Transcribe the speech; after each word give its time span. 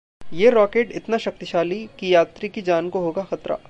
'ये 0.21 0.49
रॉकेट 0.49 0.91
इतना 0.91 1.17
शक्तिशाली 1.17 1.85
कि 1.99 2.13
यात्री 2.13 2.49
की 2.49 2.61
जान 2.61 2.89
को 2.89 2.99
होगा 2.99 3.23
खतरा' 3.23 3.57